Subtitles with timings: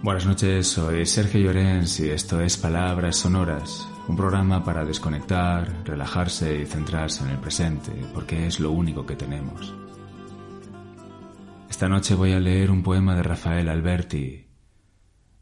[0.00, 6.60] Buenas noches, soy Sergio Llorens y esto es Palabras Sonoras, un programa para desconectar, relajarse
[6.60, 9.74] y centrarse en el presente, porque es lo único que tenemos.
[11.68, 14.46] Esta noche voy a leer un poema de Rafael Alberti.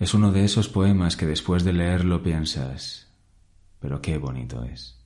[0.00, 3.08] Es uno de esos poemas que después de leerlo piensas,
[3.78, 4.98] pero qué bonito es.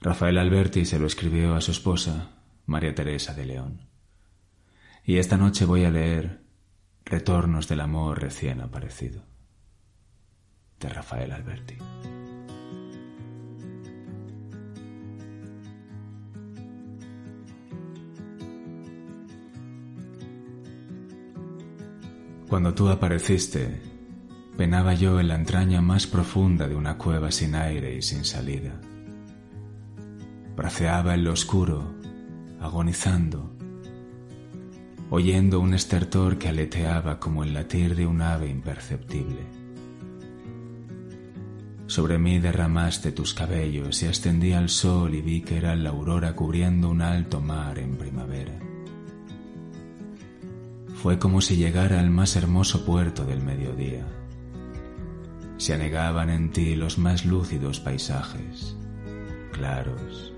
[0.00, 3.88] Rafael Alberti se lo escribió a su esposa, María Teresa de León.
[5.04, 6.43] Y esta noche voy a leer
[7.06, 9.22] Retornos del amor recién aparecido
[10.80, 11.76] de Rafael Alberti.
[22.48, 23.82] Cuando tú apareciste,
[24.56, 28.80] penaba yo en la entraña más profunda de una cueva sin aire y sin salida.
[30.56, 31.94] Braceaba en lo oscuro,
[32.60, 33.53] agonizando,
[35.14, 39.46] oyendo un estertor que aleteaba como el latir de un ave imperceptible.
[41.86, 46.34] Sobre mí derramaste tus cabellos y ascendí al sol y vi que era la aurora
[46.34, 48.58] cubriendo un alto mar en primavera.
[50.96, 54.04] Fue como si llegara al más hermoso puerto del mediodía.
[55.58, 58.76] Se anegaban en ti los más lúcidos paisajes,
[59.52, 60.32] claros,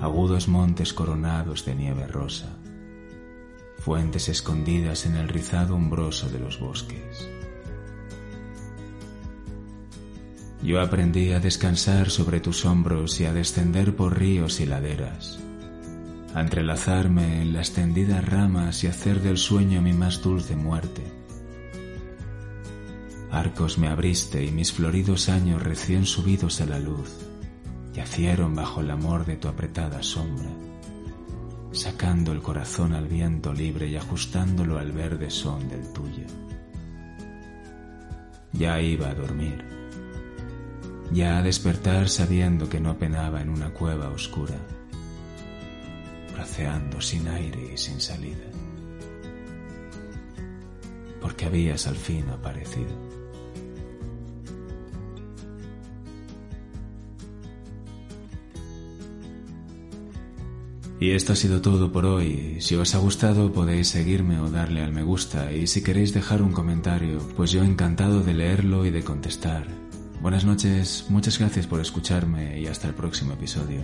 [0.00, 2.57] agudos montes coronados de nieve rosa
[3.78, 7.28] fuentes escondidas en el rizado umbroso de los bosques.
[10.62, 15.38] Yo aprendí a descansar sobre tus hombros y a descender por ríos y laderas,
[16.34, 21.02] a entrelazarme en las tendidas ramas y hacer del sueño mi más dulce muerte.
[23.30, 27.28] Arcos me abriste y mis floridos años recién subidos a la luz
[27.98, 30.67] yacieron bajo el amor de tu apretada sombra
[31.78, 36.26] sacando el corazón al viento libre y ajustándolo al verde son del tuyo.
[38.52, 39.64] Ya iba a dormir,
[41.12, 44.56] ya a despertar sabiendo que no penaba en una cueva oscura,
[46.34, 48.46] braceando sin aire y sin salida,
[51.20, 53.27] porque habías al fin aparecido.
[61.00, 62.56] Y esto ha sido todo por hoy.
[62.60, 66.42] Si os ha gustado podéis seguirme o darle al me gusta y si queréis dejar
[66.42, 69.66] un comentario, pues yo encantado de leerlo y de contestar.
[70.20, 73.82] Buenas noches, muchas gracias por escucharme y hasta el próximo episodio.